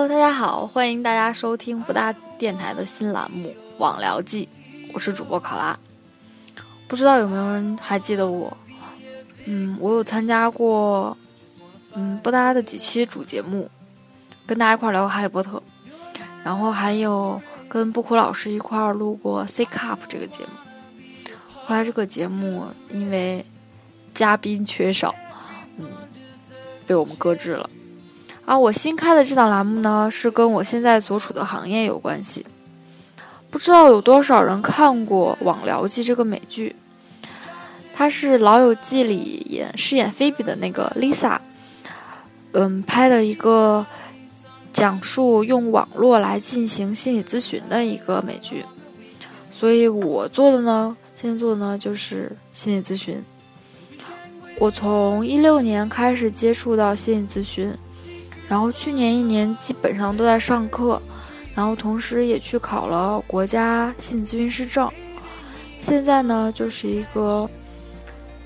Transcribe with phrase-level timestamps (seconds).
[0.00, 4.48] Hello，大家好，欢迎大家收听不搭电台的新栏目《网聊记》，
[4.94, 5.78] 我是主播考拉。
[6.88, 8.56] 不知道有没有人还记得我？
[9.44, 11.14] 嗯，我有参加过
[11.92, 13.70] 嗯不搭的几期主节目，
[14.46, 15.58] 跟大家一块聊过《哈利波特》，
[16.42, 17.38] 然后还有
[17.68, 21.30] 跟布库老师一块录过《C Cup》这个节目。
[21.60, 23.44] 后来这个节目因为
[24.14, 25.14] 嘉宾缺少，
[25.76, 25.90] 嗯，
[26.86, 27.68] 被我们搁置了。
[28.44, 32.44] 啊，我新开的这档栏目呢，是跟我现在所处的行业有关系。
[33.48, 36.74] 不知道有多少人看过《网聊记》这个美剧？
[37.92, 41.38] 它是《老友记》里演饰演菲比的那个 Lisa，
[42.52, 43.86] 嗯，拍的一个
[44.72, 48.64] 讲述用网络来进行心理咨询的一个美剧。
[49.52, 53.22] 所以我做的呢，现在做的呢就是心理咨询。
[54.58, 57.72] 我从一六年开始接触到心理咨询。
[58.50, 61.00] 然后去年一年基本上都在上课，
[61.54, 64.90] 然后同时也去考了国家心理咨询师证。
[65.78, 67.48] 现在呢，就是一个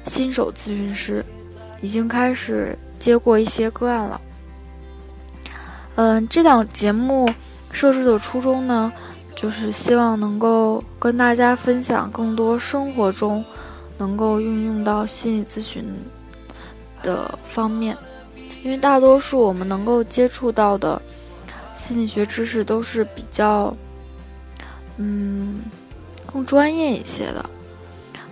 [0.04, 1.24] 新手咨询师，
[1.80, 4.20] 已经开始接过一些个案了。
[5.94, 7.26] 嗯，这档节目
[7.72, 8.92] 设置的初衷呢，
[9.34, 13.42] 就是希望能够跟大家分享更多生活中
[13.96, 15.82] 能够运用到心理咨询
[17.02, 17.96] 的方面。
[18.64, 21.00] 因为大多数我们能够接触到的
[21.74, 23.76] 心理学知识都是比较，
[24.96, 25.60] 嗯，
[26.24, 27.44] 更专业一些的。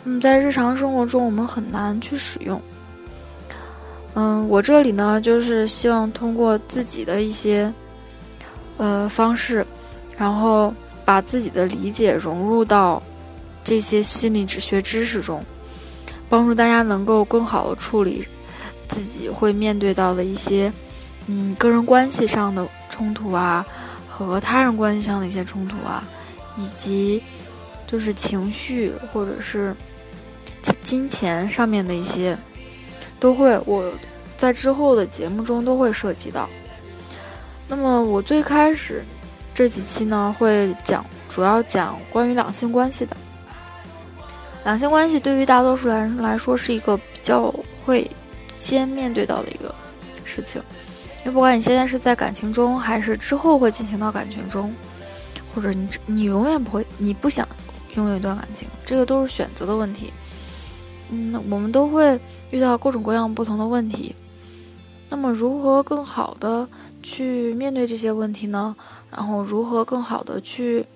[0.02, 2.60] 那么在日常生活中，我们很难去使用。
[4.14, 7.70] 嗯，我这里呢，就是希望通过自己的一些
[8.78, 9.66] 呃方式，
[10.16, 10.72] 然后
[11.04, 13.02] 把自己的理解融入到
[13.62, 15.44] 这些心理学知识中，
[16.28, 18.26] 帮助大家能够更好的处理。
[18.88, 20.72] 自己会面对到的一些，
[21.26, 23.64] 嗯，个人关系上的冲突啊，
[24.06, 26.04] 和他人关系上的一些冲突啊，
[26.56, 27.22] 以及
[27.86, 29.74] 就是情绪或者是
[30.82, 32.36] 金钱上面的一些，
[33.18, 33.90] 都会我
[34.36, 36.48] 在之后的节目中都会涉及到。
[37.68, 39.02] 那么我最开始
[39.54, 43.16] 这几期呢，会讲主要讲关于两性关系的。
[44.64, 47.52] 两性关系对于大多数人来说是一个比较
[47.84, 48.10] 会。
[48.56, 49.74] 先面对到的一个
[50.24, 50.62] 事情，
[51.20, 54.74] 因为不管你现在是在感情中，还是之后会进行到感情中，
[55.54, 57.46] 或者你你永远不会，你不想
[57.94, 60.12] 拥有一段感情，这个都是选择的问题。
[61.10, 62.18] 嗯，我们都会
[62.50, 64.14] 遇到各种各样不同的问题。
[65.10, 66.66] 那么，如何更好的
[67.02, 68.74] 去面对这些问题呢？
[69.10, 70.86] 然后，如何更好的去，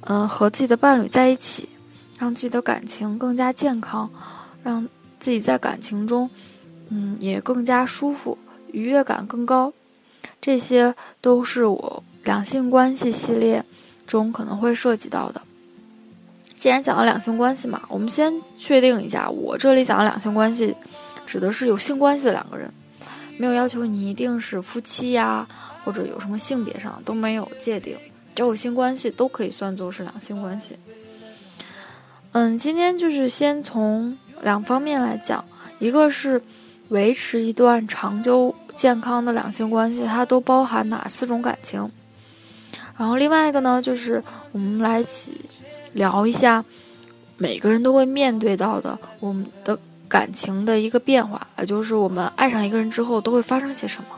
[0.00, 1.68] 嗯，和自己的伴侣在一起，
[2.18, 4.08] 让自己的感情更加健康，
[4.62, 4.88] 让
[5.20, 6.28] 自己在感情中。
[6.92, 8.36] 嗯，也更加舒服，
[8.72, 9.72] 愉悦感更高，
[10.40, 13.64] 这些都是我两性关系系列
[14.08, 15.40] 中可能会涉及到的。
[16.52, 20.74] 既然讲到两性关系嘛，我们先确定一下，我这里讲的两性关系，
[21.24, 22.68] 指的是有性关系的两个人，
[23.38, 25.46] 没有要求你一定是夫妻呀，
[25.84, 27.96] 或者有什么性别上都没有界定，
[28.34, 30.76] 只要有性关系都可以算作是两性关系。
[32.32, 35.44] 嗯，今天就是先从两方面来讲，
[35.78, 36.42] 一个是。
[36.90, 41.88] 维持一段长久健康的两性关系，它都包含哪四种感情？
[42.96, 44.20] 然后另外一个呢，就是
[44.50, 45.40] 我们来一起
[45.92, 46.64] 聊一下
[47.36, 49.78] 每个人都会面对到的我们的
[50.08, 54.08] 感情的一个变化，也就是我们爱上一个人之后都会发生些什么。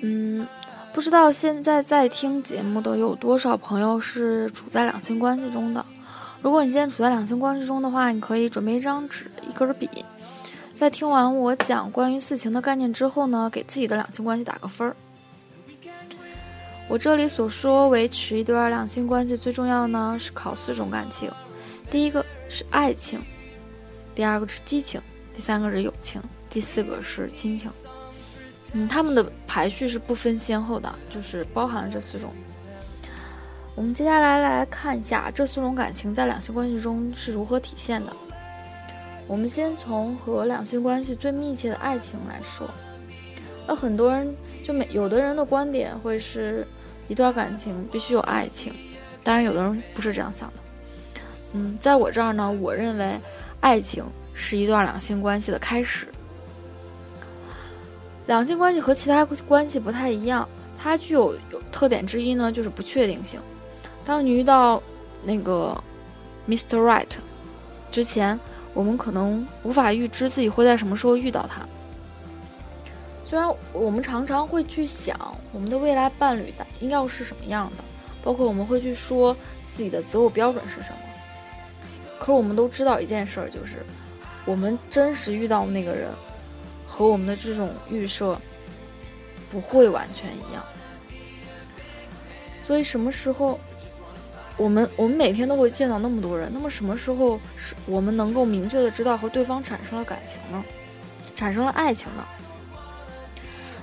[0.00, 0.46] 嗯，
[0.94, 5.84] 不知道现在在听节目的有多少朋友是处在两性关系中的？
[6.44, 9.88] 如果你现在处在两性关系中的话，你可以准备一张纸、一根笔。
[10.74, 14.94] 在听完我讲关于四情的概念之后呢，给自己的两性关系打个分儿。
[16.86, 21.32] 我这里所说维持一段两性关系最重要呢是考四种感情，
[21.90, 23.22] 第一个是爱情，
[24.14, 25.00] 第二个是激情，
[25.32, 26.20] 第三个是友情，
[26.50, 27.70] 第四个是亲情。
[28.74, 32.34] 嗯，他们的排序是不分先后的，就是包含了这四种。
[33.76, 38.12] 我们接下来来看一下这四种感情在两性关系中是如何体现的。
[39.26, 42.68] 我们先从和两性关系最密切的爱情来说，
[43.66, 44.32] 那很多人
[44.62, 46.64] 就没有的人的观点会是
[47.08, 48.72] 一段感情必须有爱情，
[49.24, 51.20] 当然有的人不是这样想的。
[51.54, 53.18] 嗯，在我这儿呢，我认为
[53.60, 54.04] 爱情
[54.34, 56.06] 是一段两性关系的开始。
[58.26, 60.48] 两性关系和其他关系不太一样，
[60.78, 63.40] 它具有有特点之一呢，就是不确定性。
[64.04, 64.82] 当你遇到
[65.22, 65.82] 那个
[66.48, 66.78] Mr.
[66.78, 67.16] Right
[67.90, 68.38] 之前。
[68.74, 71.64] 我们可能无法预知自己会在什么时候遇到他，
[73.22, 75.16] 虽然我们常常会去想
[75.52, 77.84] 我们的未来伴侣的应该要是什么样的，
[78.20, 79.32] 包括我们会去说
[79.68, 80.98] 自己的择偶标准是什么，
[82.18, 83.76] 可是我们都知道一件事儿，就是
[84.44, 86.10] 我们真实遇到那个人
[86.84, 88.36] 和我们的这种预设
[89.52, 90.64] 不会完全一样。
[92.60, 93.60] 所以什么时候
[94.56, 100.64] 我们我们每天都会见到那么多人，那么什么时候是我们能够明确的知道和对方产生了感情呢？
[101.34, 102.24] 产生了爱情呢？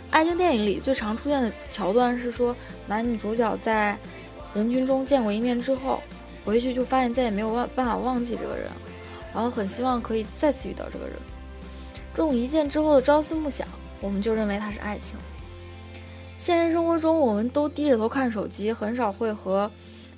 [0.09, 2.55] 爱情电影里最常出现的桥段是说，
[2.87, 3.97] 男女主角在
[4.53, 6.01] 人群中见过一面之后，
[6.45, 8.69] 回去就发现再也没有办办法忘记这个人，
[9.33, 11.15] 然后很希望可以再次遇到这个人。
[12.13, 13.67] 这种一见之后的朝思暮想，
[14.01, 15.17] 我们就认为它是爱情。
[16.37, 19.71] 现实生活中，我们都低着头看手机，很少会和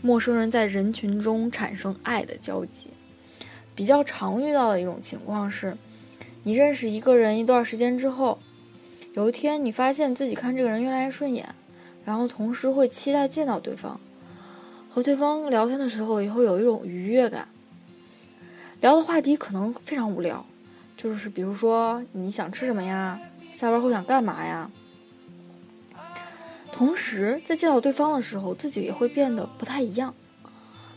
[0.05, 2.89] 陌生人在人群中产生爱的交集。
[3.73, 5.77] 比较常遇到的一种情况是，
[6.43, 8.37] 你认识一个人一段时间之后。
[9.13, 11.55] 有一天，你发现自己看这个人越来越顺眼，
[12.03, 13.99] 然后同时会期待见到对方，
[14.89, 17.47] 和对方聊天的时候，也会有一种愉悦感。
[18.81, 20.45] 聊的话题可能非常无聊，
[20.97, 23.17] 就是比如说你想吃什么呀，
[23.53, 24.69] 下班后想干嘛呀。
[26.73, 30.13] 同时，在见到对方的时候，自己也会变得不太一样，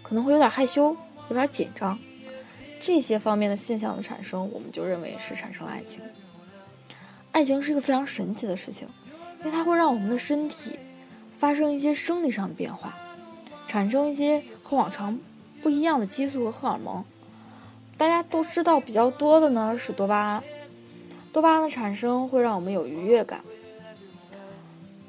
[0.03, 0.97] 可能会有点害羞，
[1.29, 1.99] 有点紧张。
[2.81, 6.03] 这些方面的现象的产生，我们就认为是产生了爱情。
[7.31, 8.89] 爱情是一个非常神奇的事情，
[9.41, 10.79] 因为它会让我们的身体
[11.37, 12.97] 发生一些生理上的变化，
[13.69, 15.19] 产生一些和往常
[15.63, 17.05] 不一样的激素和荷尔蒙。
[17.99, 20.45] 大家都知道比较多的呢是多巴胺，
[21.33, 23.43] 多巴胺的产生会让我们有愉悦感。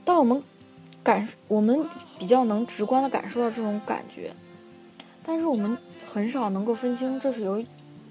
[0.06, 0.42] 当我们
[1.08, 1.88] 感我们
[2.20, 4.30] 比较能直观的感受到这种感觉，
[5.26, 7.64] 但是我们很少能够分清这是由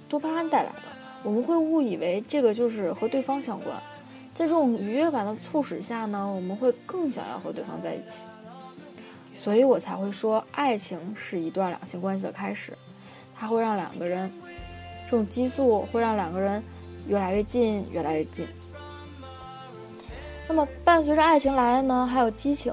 [0.09, 0.83] 多巴胺带来的，
[1.23, 3.77] 我们会误以为这个就是和对方相关。
[4.33, 8.27] 在这种愉悦感的促使下呢，我们会更想要和对方在一起，
[9.35, 12.73] 所以我才会说，爱情是一段两性关系的开始，
[13.39, 14.33] 它会让两个人，
[15.05, 16.65] 这种激素会让两个人
[17.07, 18.49] 越来越近，越来越近。
[20.49, 22.73] 那么伴随着爱情来的呢，还有激情，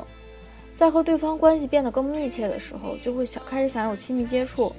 [0.73, 4.73] 在和对方关系变得更密切的时候，就会想开始想有亲密接触，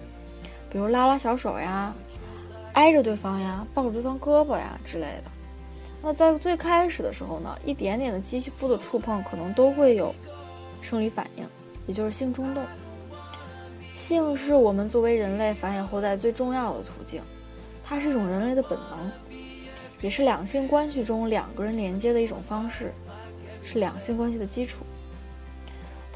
[0.70, 1.94] 比如拉拉小手呀，
[2.72, 5.24] 挨着对方呀，抱着对方胳膊呀之类的。
[6.02, 10.14] 那在最开始的时候呢，一点点的肌肤的触碰可能都会有
[10.82, 11.46] 生理反应，
[11.86, 12.62] 也就是性冲动。
[13.94, 17.22] 性是我们作为人类繁衍后代最重要的途径，
[17.84, 19.10] 它是一种人类的本能，
[20.02, 22.92] 也是两性关系中两个人连接的一种方式，
[23.62, 24.84] 是两性关系的基础。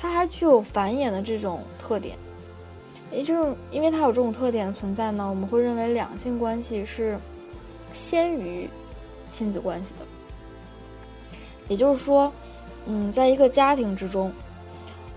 [0.00, 2.16] 它还具有繁衍的这种特点，
[3.10, 7.18] 也就是因为它有这种特点的存在呢，我们会认为两性关系是
[7.92, 8.68] 先于。
[9.30, 10.06] 亲子关系的，
[11.68, 12.32] 也就是说，
[12.86, 14.32] 嗯，在一个家庭之中，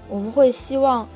[0.09, 1.07] 我们会希望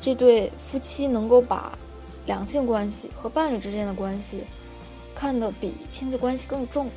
[0.00, 1.78] 这对夫妻能够把
[2.26, 4.42] 两性关系和伴侣之间的关系
[5.14, 6.90] 看得比亲子关系更重，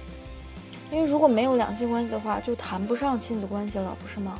[0.91, 4.39] 因为如果没有两性关系的话，就谈不上亲子关系了，不是吗？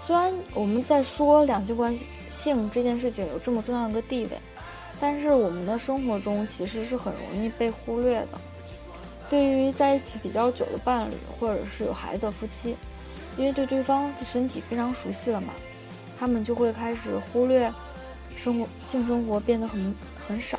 [0.00, 4.30] 虽然我们在说两性关系性这件事情有这么重要一个地位，
[4.98, 8.40] 但是我们的生活中其实是很容易被忽略的。
[9.28, 12.74] 对于在一起比较久的伴侣，或者是有孩子的夫妻，
[13.36, 15.52] 因为对对方的身体非常熟悉了嘛，
[16.18, 17.72] 他们就会开始忽略
[18.34, 19.94] 生活性生活变得很
[20.26, 20.58] 很少，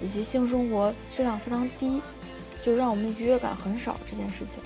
[0.00, 2.00] 以及性生活质量非常低，
[2.62, 4.62] 就让我们愉悦感很少这件事情，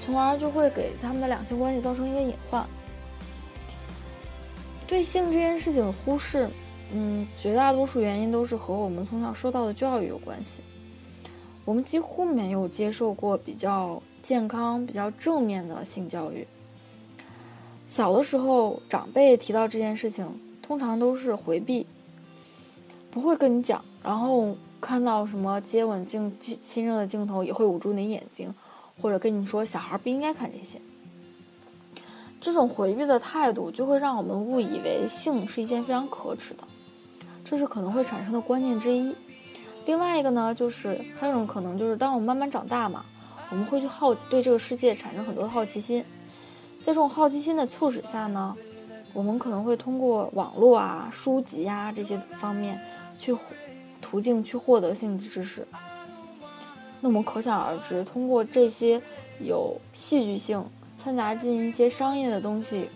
[0.00, 2.66] 从而就会给他们的两性关系造成一个隐患。
[4.86, 6.48] 对性这件事情的忽视，
[6.92, 10.62] 嗯，绝大多数原因都是和我们从小受到的教育有关系。
[11.64, 16.44] 我们几乎没有接受过比较健康、比较正面的性教育。
[17.86, 20.26] 小的时候，长辈提到这件事情，
[20.62, 21.86] 通常都是回避，
[23.10, 23.84] 不会跟你讲。
[24.02, 28.52] 然后看到什么接吻镜、亲热的镜头，也会捂住你眼睛，
[29.00, 30.80] 或者跟你说小孩不应该看这些。
[32.40, 36.64] 这种回避的态度，就会让我们误以为性是一件非常可耻的，
[37.44, 39.14] 这是可能会产生的观念之一。
[39.84, 43.04] 另外一个呢，就是还有一种可能，就是当我们慢慢长大嘛，
[43.50, 46.02] 我们会去好对这个世界产生很多的好奇心，
[46.78, 48.56] 在这种好奇心的促使下呢，
[49.12, 52.80] 我们可能会通过网络啊、书籍呀这些方面
[53.18, 53.36] 去
[54.00, 55.66] 途径去获得性知识。
[57.00, 59.00] 那我们可想而知，通过这些
[59.38, 60.62] 有戏剧性、
[60.98, 62.86] 掺杂进一些商业的东西，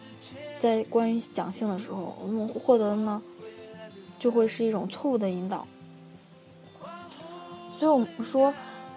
[0.59, 3.23] 在关于讲性的时候，我们获得的呢，
[4.19, 5.67] 就会是一种错误的引导。
[7.73, 8.53] 所以，我们说，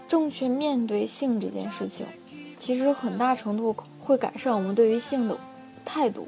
[0.07, 2.05] 正确面对性这件事情，
[2.59, 5.37] 其实很大程度会改善我们对于性的
[5.83, 6.27] 态度，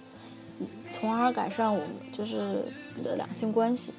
[0.91, 2.63] 从而改善我们就是
[3.03, 3.93] 的两性关系。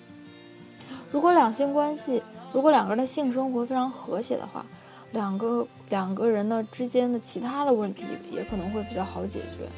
[1.12, 2.22] 如果两性关系，
[2.52, 4.64] 如果两个人的性生活非常和谐的话，
[5.12, 9.68] 两个两个人的之间的其他的问题也可能会比较好解决。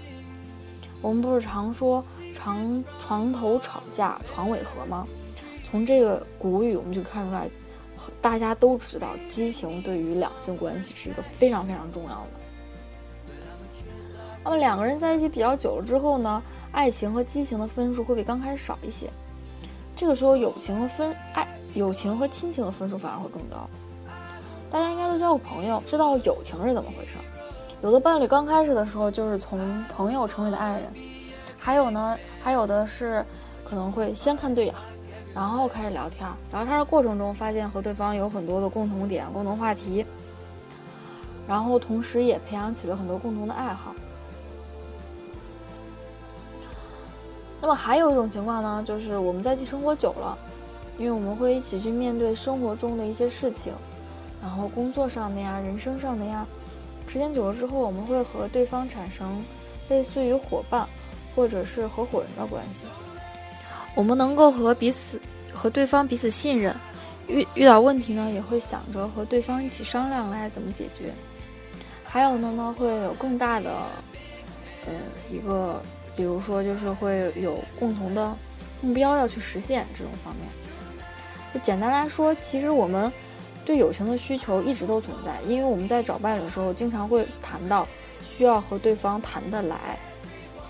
[1.01, 5.07] 我们不是常说床床头吵架床尾和吗？
[5.65, 7.49] 从这个古语我们就看出来，
[8.21, 13.35] 大家都知道激情对于两性关系是一个非常非常重要的。
[14.45, 19.09] 那么两个人在一起比较久了之后呢，爱情和激情的分数会比刚开始少一些。
[19.97, 23.69] 这个时候友情和分爱友情和亲情的分数反而会更高。
[24.71, 27.17] 大家应该都交过朋友，知道友情是怎么回事。
[27.83, 30.93] 有的伴侣刚开始的时候就是从朋友成为的爱人，
[31.59, 33.25] 还有呢，还有的是
[33.65, 34.75] 可能会先看对眼。
[35.35, 40.05] 然后开始聊天，聊天的过程中发现和对方有很多的共同点、共同话题，
[41.49, 43.95] 然后同时也培养起了很多共同的爱好。
[47.63, 50.37] 那么还有一种情况呢，就是我们在一起生活久了，
[51.03, 53.73] 因为我们会一起去面对生活中的一些事情，
[54.41, 56.47] 然后工作上的呀、人生上的呀，
[57.09, 59.45] 时间久了之后，我们会和对方产生
[59.89, 60.87] 类似于伙伴
[61.35, 62.87] 或者是合伙人的关系。
[63.97, 65.21] 我们能够和彼此、
[65.53, 66.73] 和对方彼此信任，
[67.27, 71.13] 遇遇到问题呢，也会想着和对方一起商量来怎么解决。
[72.05, 73.71] 还有的呢，会有更大的，
[74.87, 74.93] 呃，
[75.29, 75.83] 一个，
[76.15, 78.33] 比如说就是会有共同的
[78.81, 80.47] 目标要去实现这种方面。
[81.53, 83.13] 就简单来说，其实我们
[83.65, 87.87] 对友情的需求一直都存在，因为我们在找伴侣的时候，经常会谈到
[88.25, 89.99] 需要和对方谈得来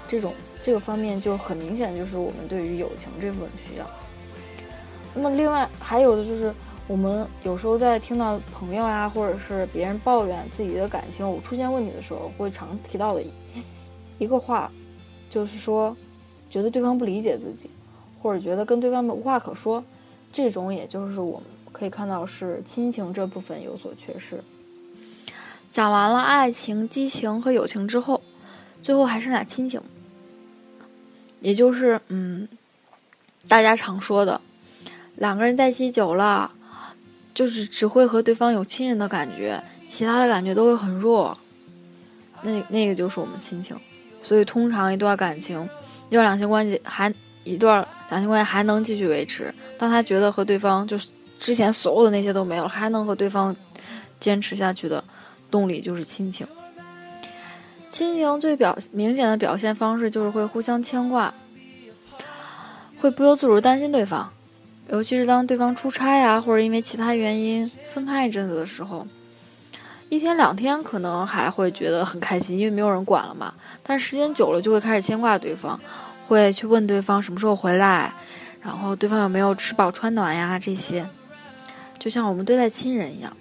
[0.08, 0.32] 这种。
[0.64, 3.90] 这个方面就很明显，就是我们对于友情这部分需要。
[5.12, 6.54] 那么，另外还有的就是，
[6.86, 13.24] 我们有时候在听到朋友啊，或者是别人抱怨自己的感情有出现问题的时候，会常提到的
[14.18, 14.70] 一个话，
[15.28, 15.96] 就是说，
[16.48, 17.68] 觉得对方不理解自己，
[18.22, 19.82] 或者觉得跟对方无话可说。
[20.32, 24.42] 这种也就是我们可以看到是亲情这部分有所缺失。
[25.70, 28.22] 讲完了爱情、激情和友情之后，
[28.82, 29.80] 最后还剩下亲情。
[31.40, 32.48] 也就是，嗯，
[33.48, 34.40] 大家常说的，
[35.16, 36.52] 两个人在一起久了，
[37.34, 41.36] 就是只会和对方有亲人的感觉，其他的感觉都会很弱。
[42.42, 43.76] 那那个就是我们亲情。
[44.22, 45.68] 所以，通常一段感情，
[46.10, 47.12] 一段两性关系还
[47.42, 51.08] 一段两性关系还能继续维持，当他觉得和对方就是
[51.40, 53.56] 之前所有的那些都没有了，还能和对方
[54.20, 55.02] 坚持下去的
[55.50, 56.46] 动力就是亲情。
[57.90, 61.32] 亲情最表明显的表现方式就是会互相牵挂，
[63.00, 64.30] 会不由自主担心对方，
[64.88, 69.06] 尤其是当对方出差呀，或者因为其他原因分开一阵子的时候，
[70.10, 73.54] 一天两天可能还会觉得很开心，因为没有人管了嘛。
[73.82, 75.80] 但时间久了就会开始牵挂对方，
[76.32, 78.10] 会去问对方什么时候回来，
[78.62, 81.06] 然后对方有没有吃饱穿暖呀，这些，
[81.98, 83.36] 就像我们对待亲人一样。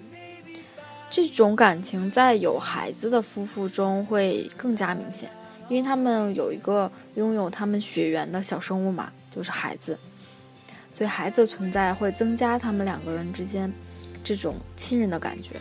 [1.08, 5.30] 这种感情在有孩子的夫妇中会更加明显，
[5.70, 9.98] 因为他们有一个拥有他们血缘的小生物嘛，就是孩子，
[10.90, 13.72] 所以孩子的存在会增加他们两个人之间
[14.22, 15.56] 这种亲人的感觉。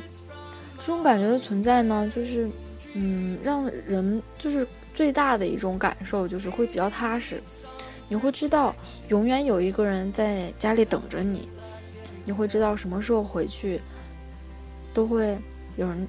[0.80, 2.50] 这种感觉的存在呢，就是
[2.94, 7.42] 嗯，让人就是最大的一种感受就是会比较踏实，
[8.08, 8.76] 你会知道
[9.10, 11.48] 永远有一个人在家里等着你，
[12.26, 13.82] 你会知道什么时候回去。
[14.94, 15.38] 都会
[15.78, 16.06] 有人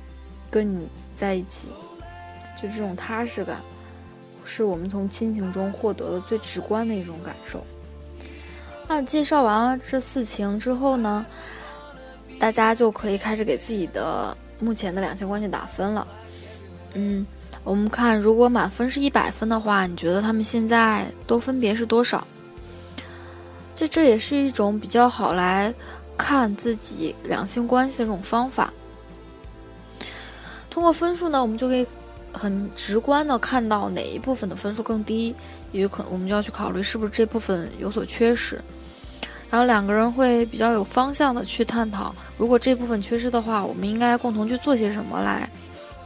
[0.51, 1.69] 跟你在一起，
[2.61, 3.63] 就这种踏实感，
[4.45, 7.65] 是我们从亲情中获得的最直观的一种感受。
[8.89, 11.25] 那介绍完了这四情之后呢，
[12.41, 16.09] 大家就可以开始给自己的目前的两性关系打分了。
[16.95, 17.25] 嗯，
[17.65, 22.27] 我们看，如果满分是一百分的话，你觉得他们现在都分别是多少？
[23.75, 25.73] 这这也是一种比较好来。
[26.15, 28.73] 看自己两性关系的这种方法，
[30.71, 31.85] 通过分数呢，我们就可以
[32.33, 35.35] 很直观的看到哪一部分的分数更低，
[35.73, 38.61] 也有可能我们就要去考虑是不是这部分有所缺失。
[39.51, 45.49] 然后两个人会比较有方向的去探讨，如果这部分缺失的话，我们应该共同去做些什么来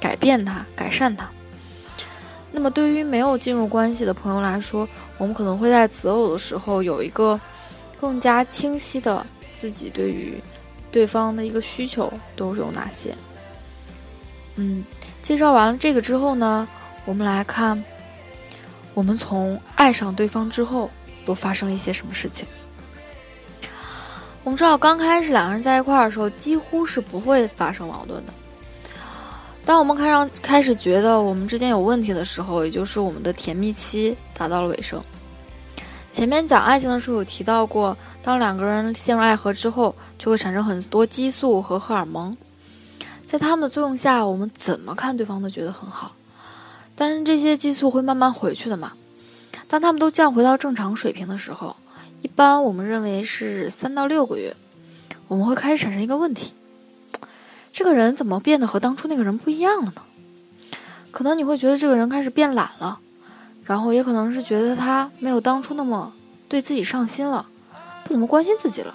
[0.01, 1.29] 改变它、改善它。
[2.57, 7.39] 那么对于没有进入关系的朋友来说，我们可能会在择偶的时候有一个
[8.01, 9.27] 更加清晰的。
[9.53, 10.39] 自己对于
[10.91, 13.15] 对方的一个需求都有哪些？
[14.57, 14.85] 嗯，
[15.23, 16.67] 介绍完了这个之后呢，
[17.05, 17.83] 我们来看，
[18.93, 20.91] 我们从爱上对方之后
[21.25, 22.47] 都发生了一些什么事情。
[24.45, 28.33] 我们知道，刚开始两个人在一块儿的时候，几乎是不会发生矛盾的。
[29.67, 35.03] 当我们开上开始觉得我们之间有问题的时候，也就是我们的甜蜜期达到了尾声。
[36.13, 42.33] 前面讲爱情的时候有提到过，当两个人陷入爱河之后，就会产生很多激素和荷尔蒙，
[43.27, 46.13] 在他们的作用下，我们怎么看对方都觉得很好。
[46.95, 48.93] 但是这些激素会慢慢回去的嘛？
[49.67, 51.75] 当他们都降回到正常水平的时候，
[52.23, 54.55] 一般我们认为是三到六个月，
[55.27, 56.55] 我们会开始产生一个问题：
[57.77, 60.03] 这个人怎么变得和当初那个人不一样了呢？
[61.11, 62.99] 可能你会觉得这个人开始变懒了。
[63.67, 66.11] 然后也可能是觉得他没有当初那么
[66.49, 67.45] 对自己上心了，
[68.03, 68.95] 不怎么关心自己了。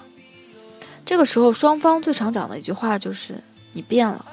[1.06, 3.40] 这个时候，双方最常讲的一句话就是
[3.72, 4.26] “你变了”。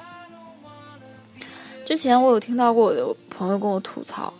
[1.86, 4.34] 之前我有听到过我的朋友跟我吐槽，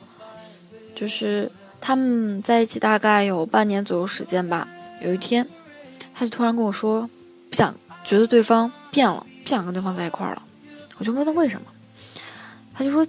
[0.96, 1.48] 就是
[1.80, 4.66] 他们在一起大概有半年左右时间吧。
[5.00, 5.46] 有一天，
[6.12, 7.08] 他就突然跟我说，
[7.48, 7.72] 不想
[8.04, 10.42] 觉得对方变了，不想跟对方在一块儿了。
[10.98, 11.66] 我就问他为什么，
[12.72, 13.04] 他就说。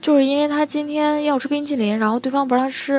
[0.00, 2.94] 就是因为他今天要吃冰淇淋，然后对方不让他吃，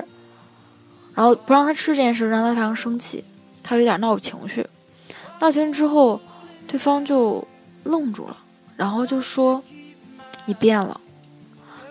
[1.15, 3.23] 然后不让他吃这件事让他非常生气，
[3.63, 4.67] 他有点闹情绪。
[5.39, 6.21] 闹情绪之后，
[6.67, 7.47] 对方就
[7.85, 8.37] 愣住了，
[8.75, 9.63] 然后就说
[10.45, 10.99] ：“你变了，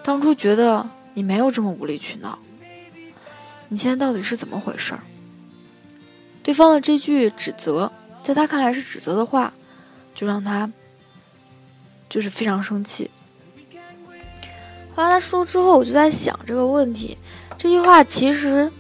[0.05, 2.39] 当初觉得你没有这么无理取闹，
[3.69, 4.95] 你现在到底是怎么回事？”
[6.45, 7.91] 对方的这句指责，
[8.23, 9.53] 在他看来是指责的话，
[10.15, 10.71] 就让他
[12.09, 13.11] 就是非常生气。
[14.95, 17.17] 后来他说之后，我就在想这个问题。
[17.57, 18.71] 这句话其实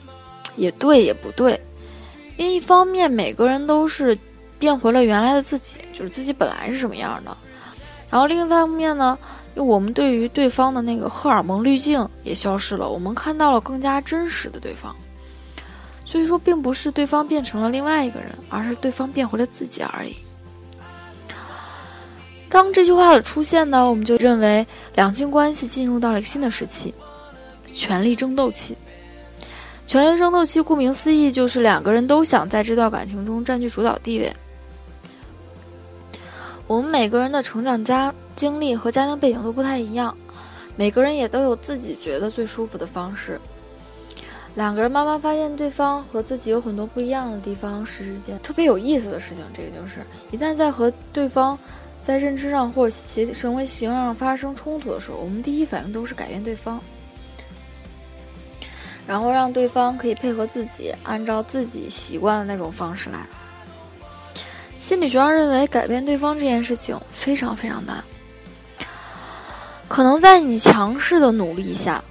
[0.56, 1.60] 也对也不对，
[2.36, 4.16] 因为一方面每个人都是
[4.58, 7.36] 变回了原来的自己，就是自己本来是什么样的。
[8.10, 9.18] 然后另一方面呢，
[9.54, 14.94] 因为我们对于对方的那个荷尔蒙滤镜也消失了，我们看到了更加真实的对方。
[16.04, 20.16] 所以说，并不是对方变成了另外一个人，而是对方变回了自己而已。
[22.50, 26.94] 当这句话的出现呢，我们就认为两性关系进入到了一个新的时期——
[27.74, 28.76] 权力争斗期。
[29.86, 34.32] 权力争斗期顾名思义，就是两个人都想在这段感情中占据主导地位。
[36.66, 40.16] 我们每个人的成长家经历和家庭背景都不太一样，
[40.76, 43.40] 每个人也都有自己觉得最舒服的方式。
[44.54, 49.44] 两个人慢慢发现对方和自己有很多不一样的地方，是一件特别有意思的事情。
[49.54, 51.58] 这个就是一旦在和对方。
[52.08, 52.90] 在认知上或者
[53.34, 56.80] 行为习惯上发生冲突的时候，我们第一反应都是改变对方，
[59.06, 63.18] 然后让对方可以配合自己，按照自己习惯的那种方式来。
[64.80, 68.02] 心理学上认为，改变对方这件事情非常非常难。
[69.86, 72.02] 可能在你强势的努力下，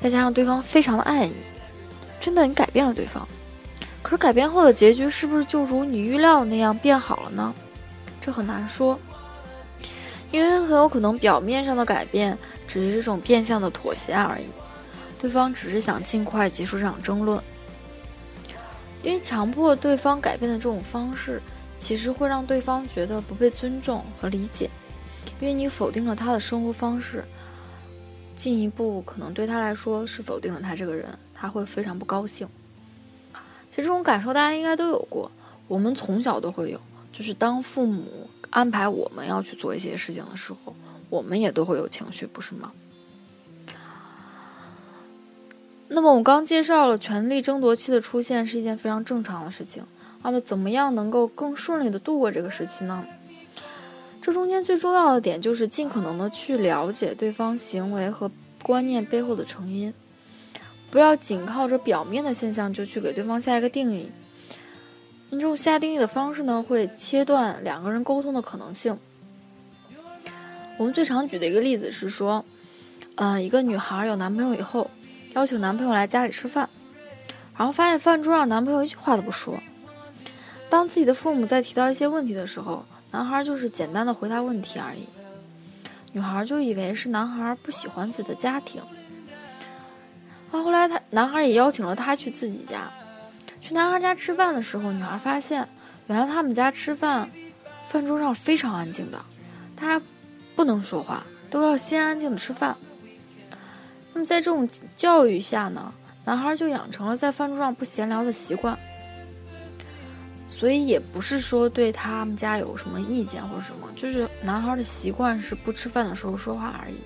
[0.00, 1.34] 再加上对方非常的爱你，
[2.18, 3.28] 真的你改变了对方。
[4.00, 7.54] 可是改变后的结局是不是就如你预料那样变好了呢？
[8.18, 8.98] 这很难说。
[10.32, 12.36] 因为很有可能表面上的改变
[12.66, 14.46] 只是这种变相的妥协而已，
[15.20, 17.40] 对方只是想尽快结束这场争论。
[19.02, 21.40] 因为强迫对方改变的这种方式，
[21.78, 24.68] 其实会让对方觉得不被尊重和理解，
[25.40, 27.24] 因为你否定了他的生活方式，
[28.34, 32.48] 进一步可能对他来说是否定了他这个人，他会非常不高兴。
[33.70, 35.30] 其实这种感受大家应该都有过，
[35.68, 36.80] 我们从小都会有，
[37.12, 38.28] 就是当父母。
[38.50, 40.74] 安排我们要去做一些事情的时候，
[41.10, 42.72] 我们也都会有情绪，不是吗？
[45.88, 49.84] 那么我刚介绍了权力争夺期的出现是一件非常正常的事情。
[50.22, 53.06] 那么怎么样能够更顺利的度过这个时期呢？
[54.20, 58.28] 这中间最重要的点就是尽可能的去了解对方行为和
[58.60, 59.94] 观念背后的成因，
[60.90, 64.10] 不要仅靠着表面的现象就去给对方下一个定义。
[65.28, 68.96] 你这种下定义的方式呢，会切断两个人沟通的可能性。
[70.78, 72.44] 我们最常举的一个例子是说，
[73.16, 74.90] 嗯，一个女孩有男朋友以后，
[75.34, 76.68] 邀请男朋友来家里吃饭，
[77.56, 79.58] 然后发现饭桌上男朋友一句话都不说。
[80.68, 85.06] 当自己的父母在提到一些问题的时候，男孩就是简单的回答问题而已。
[86.12, 88.80] 女孩就以为是男孩不喜欢自己的家庭。
[90.50, 92.90] 啊，后来他男孩也邀请了她去自己家。
[93.66, 95.68] 去男孩家吃饭的时候，女孩发现，
[96.06, 97.28] 原来他们家吃饭，
[97.84, 99.18] 饭桌上非常安静的，
[99.74, 100.06] 大家
[100.54, 102.76] 不能说话，都要先安静的吃饭。
[104.12, 105.92] 那么在这种教育下呢，
[106.24, 108.78] 男孩就养成了在饭桌上不闲聊的习惯。
[110.46, 116.98] 所以也不是说对他们家有什么意见或者什么，就是男孩的习惯是不吃饭的时候说话而已。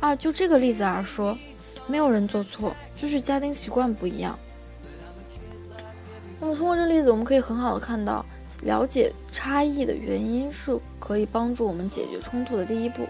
[0.00, 1.38] 啊，就这个例子而说，
[1.86, 4.36] 没有人做错，就是家庭习惯不一样。
[6.40, 8.24] 那么通过这例子，我们可以很好的看到，
[8.62, 13.06] 了解差异的原因是可以帮助我们解决冲突的第一步。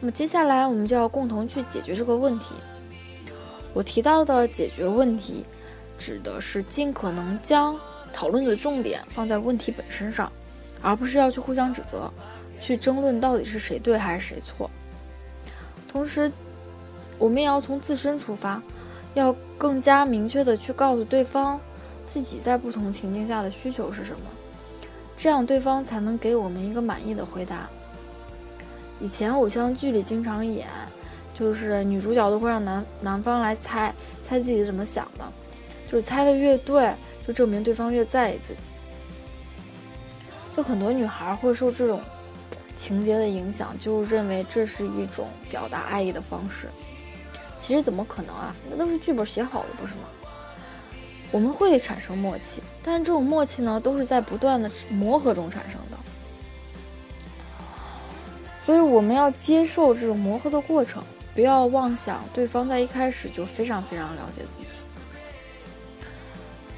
[0.00, 2.54] 那么接下来我们就要共同去解决这个问题。
[3.74, 5.44] 我提到的解决问题，
[5.98, 7.78] 指的是尽可能将
[8.12, 10.30] 讨论的重点放在问题本身上，
[10.80, 12.10] 而不是要去互相指责，
[12.60, 14.70] 去争论到底是谁对还是谁错。
[15.88, 16.30] 同时，
[17.18, 18.62] 我们也要从自身出发，
[19.14, 21.60] 要更加明确的去告诉对方
[22.12, 24.22] 自己在不同情境下的需求是什么，
[25.16, 27.70] 这样对方才能给我们一个满意的回答。
[28.98, 30.66] 以前偶像剧里经常演，
[31.32, 33.94] 就是女主角都会让男男方来猜
[34.24, 35.32] 猜自己怎么想的，
[35.86, 36.92] 就是猜的越对，
[37.24, 38.72] 就证明对方越在意自己。
[40.56, 42.00] 就很多女孩会受这种
[42.74, 46.68] 情节的影响，就认为这是一种表达爱意的方式。
[47.56, 48.52] 其实怎么可能啊？
[48.68, 50.00] 那都是剧本写好的，不是吗？
[51.30, 55.96] 我们会产生默契，但这种默契呢，都是在不断的磨合中产生的。
[58.60, 61.02] 所以我们要接受这种磨合的过程，
[61.34, 64.82] 不要妄想对方在一开始就非常非常了解自己。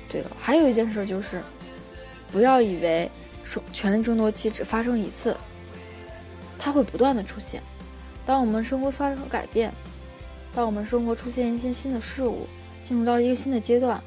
[0.09, 1.43] 对了，还有一件事就是，
[2.31, 3.11] 不要以为
[3.43, 5.37] 争权力争夺期只发生一次，
[6.59, 7.63] 它会不断的出现。
[8.25, 9.73] 当我们生活发生改变，
[10.55, 12.47] 当我们生活出现一些新的事物，
[12.83, 14.03] 进入到一个新的阶段，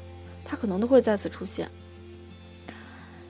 [0.46, 1.68] 它可能都会再次出现。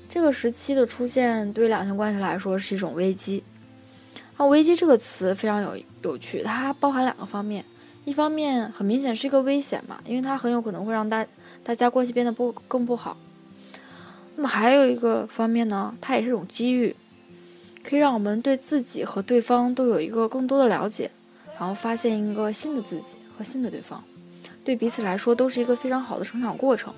[0.08, 3.42] 这个时期的出现，对两性关系来说是一种危机。
[4.36, 7.64] 啊，危机这个词非常有有趣，它包含两个方面，
[8.04, 11.26] 一方面很明显是一个危险嘛，因为它很有可能会让大
[11.64, 13.16] 大家关系变得不更不好。
[14.36, 16.94] 那么还有一个方面呢，它也是一种机遇，
[17.82, 21.10] 可以让我们对自己和对方都有一个更多的了解，
[21.58, 24.04] 然后发现一个新的自己和新的对方，
[24.62, 26.94] 对彼此来说都是一个非常好的成长过程。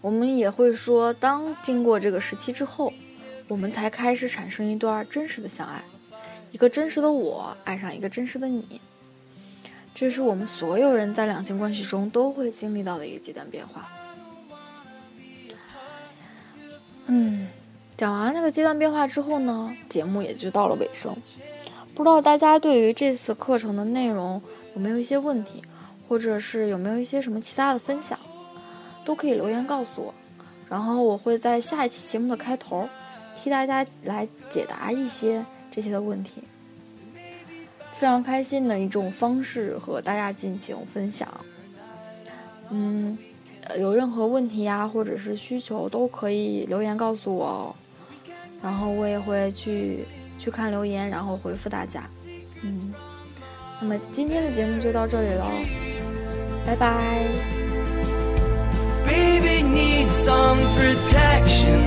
[0.00, 2.92] 我们也会说，当经过这个时期之后。
[3.48, 5.82] 我们才开始产生一段真实的相爱，
[6.52, 8.80] 一个真实的我爱上一个真实的你，
[9.92, 13.88] 这是我们所有人在两性关系中都会经历到的一个阶段变化。
[17.06, 17.48] 嗯，
[17.96, 21.12] 讲完了这个阶段变化之后呢，节目也就到了尾声。
[21.96, 24.40] 不知道大家对于这次课程的内容
[24.76, 25.60] 有没有一些问题，
[26.06, 28.16] 或者是有没有一些什么其他的分享，
[29.04, 30.14] 都可以留言告诉我，
[30.68, 32.88] 然后我会在下一期节目的开头。
[33.42, 36.42] 替大家来解答一些这些的问题，
[37.90, 41.26] 非常开心的一种方式和大家进行分享。
[42.68, 43.16] 嗯，
[43.78, 47.74] 有任何问题呀，或者是需求，都可以留言告诉我。
[48.62, 50.04] 然后我也会去
[50.38, 52.02] 去看留言，然后回复大家。
[52.60, 52.92] 嗯，
[53.80, 55.46] 那么今天的节目就到这里喽，
[56.66, 57.59] 拜拜。
[59.04, 61.80] Baby needs some protection.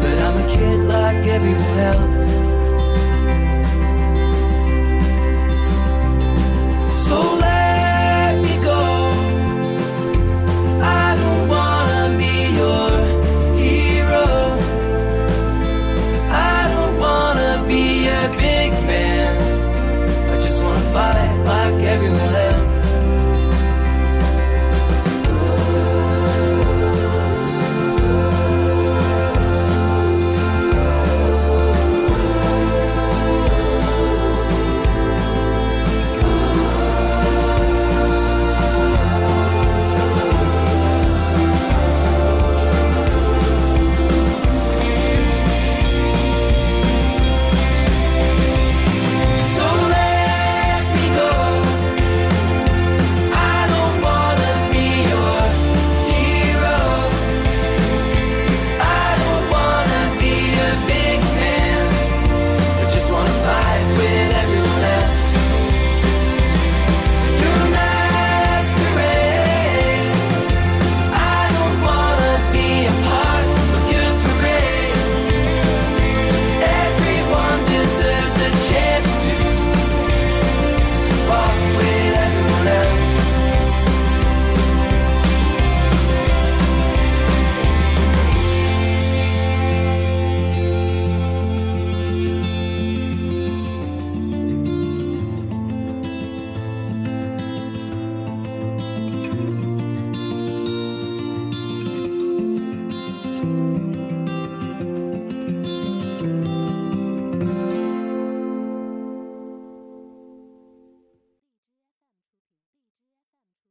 [0.00, 2.24] But I'm a kid like everyone else.
[7.06, 7.57] So let